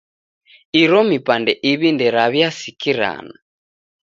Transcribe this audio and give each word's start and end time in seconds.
Iro 0.81 0.99
mipande 1.09 1.53
iw'i 1.71 1.89
nderaw'iasikirana. 1.93 3.35